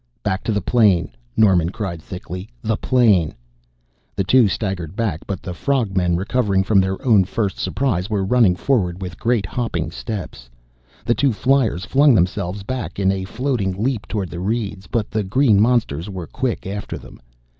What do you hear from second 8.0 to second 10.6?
were running forward with great hopping steps!